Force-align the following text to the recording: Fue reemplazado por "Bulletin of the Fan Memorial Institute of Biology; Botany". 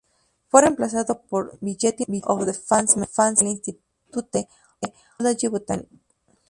Fue 0.49 0.61
reemplazado 0.63 1.21
por 1.29 1.59
"Bulletin 1.59 2.21
of 2.23 2.43
the 2.45 2.53
Fan 2.55 2.87
Memorial 2.95 3.45
Institute 3.51 3.83
of 4.11 4.25
Biology; 5.19 5.47
Botany". 5.47 5.87